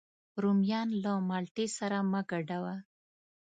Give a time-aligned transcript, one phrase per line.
[0.41, 2.75] رومیان له مالټې سره مه ګډوه